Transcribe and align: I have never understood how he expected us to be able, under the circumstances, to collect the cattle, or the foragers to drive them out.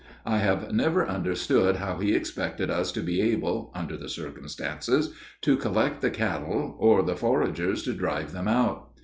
I 0.25 0.39
have 0.39 0.73
never 0.73 1.07
understood 1.07 1.75
how 1.75 1.99
he 1.99 2.15
expected 2.15 2.71
us 2.71 2.91
to 2.93 3.01
be 3.01 3.21
able, 3.21 3.71
under 3.75 3.95
the 3.95 4.09
circumstances, 4.09 5.13
to 5.41 5.55
collect 5.57 6.01
the 6.01 6.09
cattle, 6.09 6.75
or 6.79 7.03
the 7.03 7.15
foragers 7.15 7.83
to 7.83 7.93
drive 7.93 8.31
them 8.31 8.47
out. 8.47 8.89